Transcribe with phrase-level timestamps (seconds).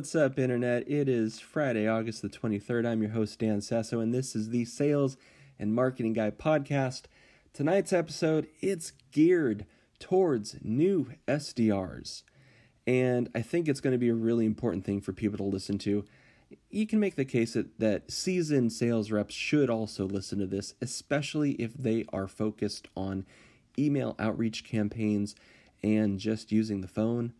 [0.00, 0.90] What's up, Internet?
[0.90, 2.86] It is Friday, August the 23rd.
[2.86, 5.18] I'm your host, Dan Sasso, and this is the Sales
[5.58, 7.02] and Marketing Guy podcast.
[7.52, 9.66] Tonight's episode, it's geared
[9.98, 12.22] towards new SDRs.
[12.86, 15.76] And I think it's going to be a really important thing for people to listen
[15.80, 16.06] to.
[16.70, 20.72] You can make the case that, that seasoned sales reps should also listen to this,
[20.80, 23.26] especially if they are focused on
[23.78, 25.34] email outreach campaigns
[25.82, 27.34] and just using the phone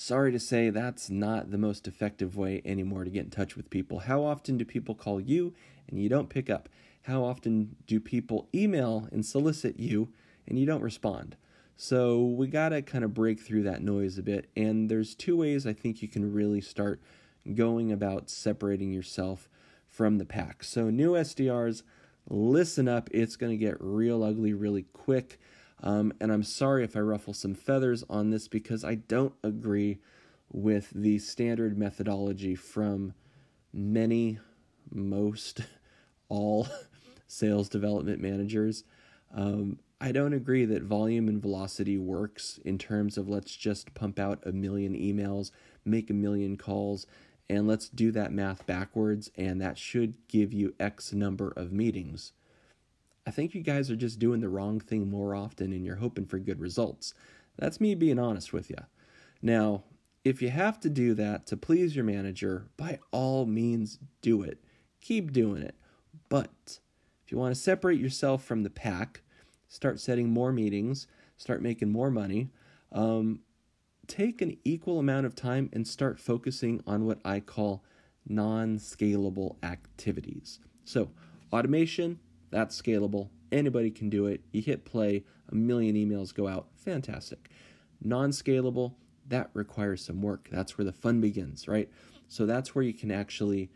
[0.00, 3.68] Sorry to say, that's not the most effective way anymore to get in touch with
[3.68, 3.98] people.
[3.98, 5.54] How often do people call you
[5.88, 6.68] and you don't pick up?
[7.02, 10.12] How often do people email and solicit you
[10.46, 11.36] and you don't respond?
[11.76, 14.48] So we got to kind of break through that noise a bit.
[14.54, 17.00] And there's two ways I think you can really start
[17.56, 19.48] going about separating yourself
[19.88, 20.62] from the pack.
[20.62, 21.82] So, new SDRs,
[22.30, 23.08] listen up.
[23.10, 25.40] It's going to get real ugly really quick.
[25.82, 29.98] Um, and I'm sorry if I ruffle some feathers on this because I don't agree
[30.50, 33.14] with the standard methodology from
[33.72, 34.38] many,
[34.90, 35.60] most,
[36.28, 36.66] all
[37.26, 38.84] sales development managers.
[39.34, 44.18] Um, I don't agree that volume and velocity works in terms of let's just pump
[44.18, 45.50] out a million emails,
[45.84, 47.06] make a million calls,
[47.50, 52.32] and let's do that math backwards, and that should give you X number of meetings.
[53.28, 56.24] I think you guys are just doing the wrong thing more often and you're hoping
[56.24, 57.12] for good results.
[57.58, 58.78] That's me being honest with you.
[59.42, 59.82] Now,
[60.24, 64.64] if you have to do that to please your manager, by all means do it.
[65.02, 65.74] Keep doing it.
[66.30, 66.78] But
[67.22, 69.20] if you want to separate yourself from the pack,
[69.68, 71.06] start setting more meetings,
[71.36, 72.48] start making more money,
[72.92, 73.40] um,
[74.06, 77.84] take an equal amount of time and start focusing on what I call
[78.26, 80.60] non scalable activities.
[80.86, 81.10] So,
[81.52, 82.20] automation,
[82.50, 83.28] that's scalable.
[83.50, 84.42] Anybody can do it.
[84.52, 86.68] You hit play, a million emails go out.
[86.76, 87.50] Fantastic.
[88.02, 88.94] Non scalable,
[89.28, 90.48] that requires some work.
[90.50, 91.88] That's where the fun begins, right?
[92.28, 93.70] So that's where you can actually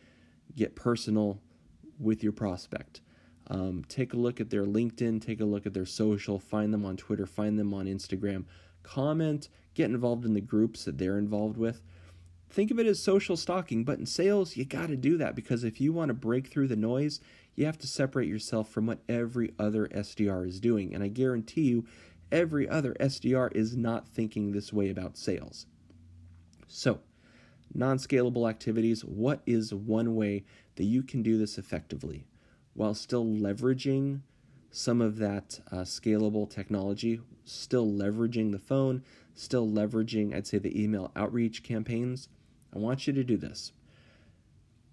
[0.54, 1.40] get personal
[1.98, 3.00] with your prospect.
[3.48, 6.84] Um, take a look at their LinkedIn, take a look at their social, find them
[6.84, 8.44] on Twitter, find them on Instagram,
[8.82, 11.82] comment, get involved in the groups that they're involved with.
[12.52, 15.64] Think of it as social stalking, but in sales, you got to do that because
[15.64, 17.18] if you want to break through the noise,
[17.54, 20.94] you have to separate yourself from what every other SDR is doing.
[20.94, 21.86] And I guarantee you,
[22.30, 25.64] every other SDR is not thinking this way about sales.
[26.68, 27.00] So,
[27.72, 30.44] non scalable activities what is one way
[30.76, 32.26] that you can do this effectively
[32.74, 34.20] while still leveraging
[34.70, 39.02] some of that uh, scalable technology, still leveraging the phone,
[39.34, 42.28] still leveraging, I'd say, the email outreach campaigns?
[42.74, 43.72] I want you to do this.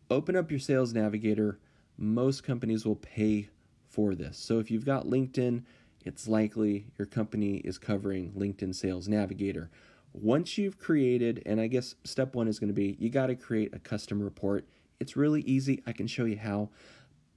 [0.10, 1.60] Open up your Sales Navigator
[2.00, 3.50] most companies will pay
[3.90, 4.38] for this.
[4.38, 5.64] So if you've got LinkedIn,
[6.06, 9.70] it's likely your company is covering LinkedIn Sales Navigator.
[10.14, 13.36] Once you've created, and I guess step one is going to be you got to
[13.36, 14.66] create a custom report.
[15.00, 15.84] It's really easy.
[15.86, 16.70] I can show you how,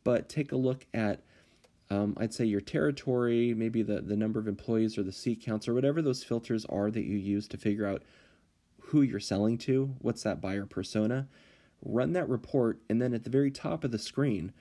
[0.04, 1.22] but take a look at,
[1.90, 5.66] um, I'd say, your territory, maybe the, the number of employees or the seat counts
[5.66, 8.02] or whatever those filters are that you use to figure out
[8.92, 11.28] who you're selling to, what's that buyer persona
[11.84, 14.52] run that report, and then at the very top of the screen,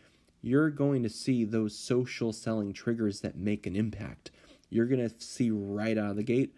[0.42, 4.32] you're going to see those social selling triggers that make an impact.
[4.70, 6.56] You're going to see right out of the gate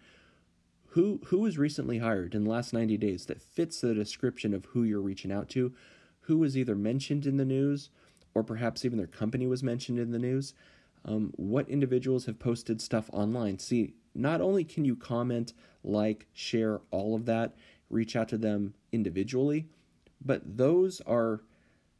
[0.88, 4.66] who who was recently hired in the last 90 days that fits the description of
[4.66, 5.74] who you're reaching out to,
[6.22, 7.90] who was either mentioned in the news
[8.32, 10.54] or perhaps even their company was mentioned in the news.
[11.04, 13.58] Um, what individuals have posted stuff online.
[13.58, 15.52] See, not only can you comment,
[15.82, 17.54] like, share all of that,
[17.90, 19.66] reach out to them individually,
[20.24, 21.42] but those are,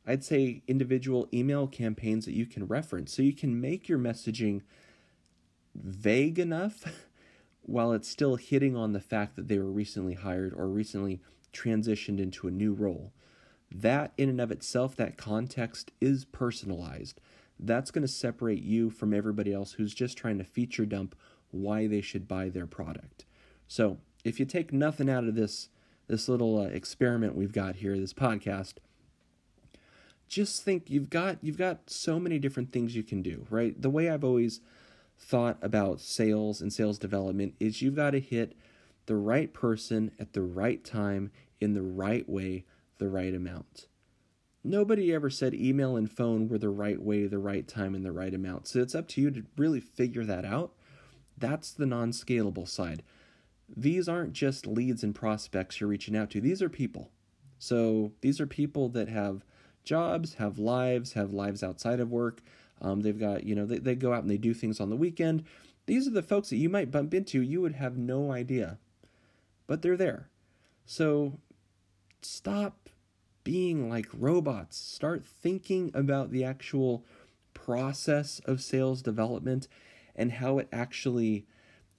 [0.06, 3.14] I'd say, individual email campaigns that you can reference.
[3.14, 4.62] So you can make your messaging
[5.74, 6.84] vague enough
[7.62, 11.20] while it's still hitting on the fact that they were recently hired or recently
[11.52, 13.12] transitioned into a new role.
[13.70, 17.20] That, in and of itself, that context is personalized.
[17.58, 21.14] That's going to separate you from everybody else who's just trying to feature dump
[21.54, 23.24] why they should buy their product.
[23.68, 25.68] So, if you take nothing out of this
[26.06, 28.74] this little uh, experiment we've got here, this podcast,
[30.28, 33.80] just think you've got you've got so many different things you can do, right?
[33.80, 34.60] The way I've always
[35.18, 38.56] thought about sales and sales development is you've got to hit
[39.06, 41.30] the right person at the right time
[41.60, 42.64] in the right way,
[42.98, 43.86] the right amount.
[44.62, 48.12] Nobody ever said email and phone were the right way, the right time, and the
[48.12, 48.66] right amount.
[48.66, 50.72] So it's up to you to really figure that out.
[51.36, 53.02] That's the non scalable side
[53.68, 57.10] these aren't just leads and prospects you're reaching out to, these are people.
[57.58, 59.44] So these are people that have
[59.84, 62.42] jobs, have lives, have lives outside of work.
[62.80, 64.96] Um, they've got, you know, they, they go out and they do things on the
[64.96, 65.44] weekend.
[65.86, 68.78] These are the folks that you might bump into, you would have no idea,
[69.66, 70.28] but they're there.
[70.86, 71.38] So
[72.22, 72.88] stop
[73.44, 74.78] being like robots.
[74.78, 77.04] Start thinking about the actual
[77.52, 79.68] process of sales development
[80.16, 81.46] and how it actually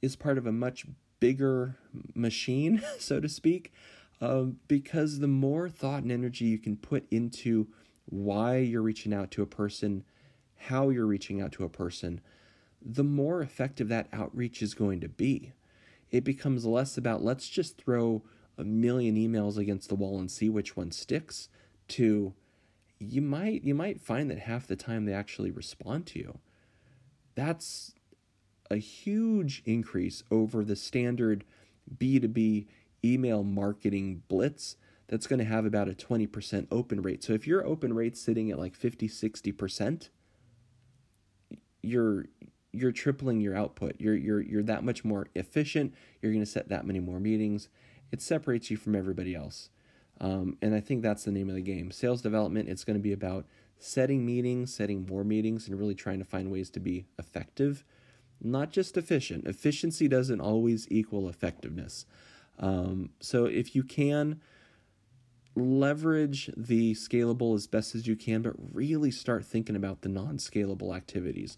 [0.01, 0.85] is part of a much
[1.19, 1.77] bigger
[2.13, 3.73] machine, so to speak.
[4.21, 7.67] Um, because the more thought and energy you can put into
[8.05, 10.03] why you're reaching out to a person,
[10.55, 12.21] how you're reaching out to a person,
[12.81, 15.53] the more effective that outreach is going to be.
[16.11, 18.23] It becomes less about let's just throw
[18.57, 21.49] a million emails against the wall and see which one sticks
[21.89, 22.33] to
[22.99, 26.39] you might you might find that half the time they actually respond to you.
[27.35, 27.93] That's
[28.69, 31.43] a huge increase over the standard
[31.97, 32.67] B2B
[33.03, 34.77] email marketing blitz
[35.07, 37.23] that's going to have about a 20% open rate.
[37.23, 40.09] So if your open rate's sitting at like 50, 60%,
[41.81, 42.25] you're
[42.71, 43.95] you're tripling your output.
[43.99, 45.93] You're you're you're that much more efficient.
[46.21, 47.69] You're going to set that many more meetings.
[48.11, 49.69] It separates you from everybody else.
[50.19, 51.91] Um, and I think that's the name of the game.
[51.91, 53.45] Sales development, it's going to be about
[53.77, 57.83] setting meetings, setting more meetings, and really trying to find ways to be effective,
[58.41, 59.47] not just efficient.
[59.47, 62.05] Efficiency doesn't always equal effectiveness.
[62.59, 64.41] Um, so if you can,
[65.55, 70.37] leverage the scalable as best as you can, but really start thinking about the non
[70.37, 71.57] scalable activities.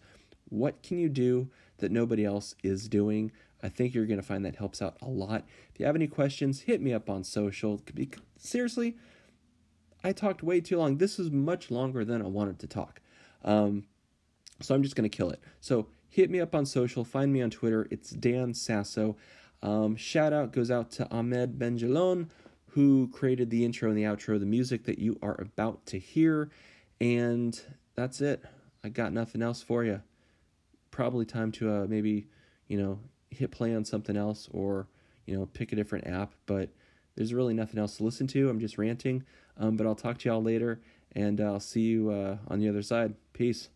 [0.50, 3.32] What can you do that nobody else is doing?
[3.62, 5.44] I think you're going to find that helps out a lot.
[5.74, 7.82] If you have any questions, hit me up on social.
[7.94, 8.96] Be, Seriously,
[10.04, 10.98] I talked way too long.
[10.98, 13.02] This is much longer than I wanted to talk.
[13.44, 13.86] Um,
[14.62, 15.42] so I'm just going to kill it.
[15.60, 17.04] So hit me up on social.
[17.04, 17.88] Find me on Twitter.
[17.92, 19.16] It's Dan Sasso.
[19.62, 22.30] Um, shout out goes out to Ahmed Benjalon,
[22.70, 26.50] who created the intro and the outro, the music that you are about to hear.
[27.00, 27.62] And
[27.94, 28.44] that's it.
[28.84, 30.02] I got nothing else for you.
[30.90, 32.26] Probably time to uh, maybe,
[32.68, 33.00] you know,
[33.30, 34.88] hit play on something else or,
[35.28, 36.34] you know, pick a different app.
[36.48, 36.70] But
[37.16, 38.50] there's really nothing else to listen to.
[38.50, 39.24] I'm just ranting.
[39.56, 40.82] Um, but I'll talk to y'all later,
[41.12, 43.14] and I'll see you uh, on the other side.
[43.34, 43.70] Peace.